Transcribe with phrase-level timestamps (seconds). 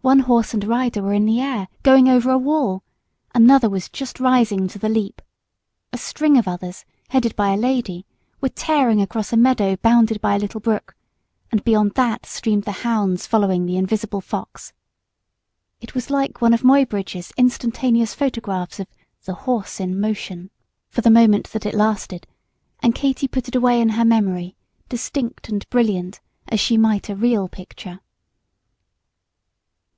[0.00, 2.82] One horse and rider were in the air, going over a wall.
[3.34, 5.20] Another was just rising to the leap.
[5.92, 8.06] A string of others, headed by a lady,
[8.40, 10.96] were tearing across a meadow bounded by a little brook,
[11.52, 14.72] and beyond that streamed the hounds following the invisible fox.
[15.78, 18.86] It was like one of Muybridge's instantaneous photographs of
[19.26, 20.48] "The Horse in Motion,"
[20.88, 22.26] for the moment that it lasted;
[22.80, 24.56] and Katy put it away in her memory,
[24.88, 28.00] distinct and brilliant, as she might a real picture.